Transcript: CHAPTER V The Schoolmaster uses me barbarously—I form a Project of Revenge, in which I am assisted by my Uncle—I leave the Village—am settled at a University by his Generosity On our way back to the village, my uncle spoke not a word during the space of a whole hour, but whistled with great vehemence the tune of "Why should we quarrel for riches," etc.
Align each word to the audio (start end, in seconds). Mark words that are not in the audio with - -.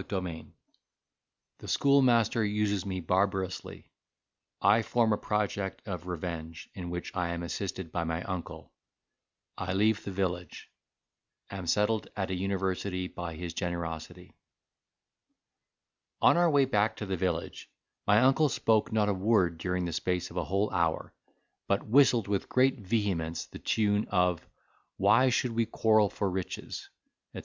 CHAPTER 0.00 0.20
V 0.22 0.46
The 1.58 1.68
Schoolmaster 1.68 2.42
uses 2.42 2.86
me 2.86 3.00
barbarously—I 3.00 4.80
form 4.80 5.12
a 5.12 5.18
Project 5.18 5.86
of 5.86 6.06
Revenge, 6.06 6.70
in 6.72 6.88
which 6.88 7.14
I 7.14 7.28
am 7.34 7.42
assisted 7.42 7.92
by 7.92 8.04
my 8.04 8.22
Uncle—I 8.22 9.74
leave 9.74 10.02
the 10.02 10.10
Village—am 10.10 11.66
settled 11.66 12.08
at 12.16 12.30
a 12.30 12.34
University 12.34 13.08
by 13.08 13.34
his 13.34 13.52
Generosity 13.52 14.32
On 16.22 16.38
our 16.38 16.48
way 16.48 16.64
back 16.64 16.96
to 16.96 17.04
the 17.04 17.18
village, 17.18 17.68
my 18.06 18.20
uncle 18.22 18.48
spoke 18.48 18.90
not 18.90 19.10
a 19.10 19.24
word 19.28 19.58
during 19.58 19.84
the 19.84 19.92
space 19.92 20.30
of 20.30 20.38
a 20.38 20.44
whole 20.44 20.70
hour, 20.70 21.12
but 21.68 21.84
whistled 21.86 22.26
with 22.26 22.48
great 22.48 22.80
vehemence 22.80 23.44
the 23.44 23.58
tune 23.58 24.06
of 24.08 24.48
"Why 24.96 25.28
should 25.28 25.52
we 25.52 25.66
quarrel 25.66 26.08
for 26.08 26.30
riches," 26.30 26.88
etc. 27.34 27.38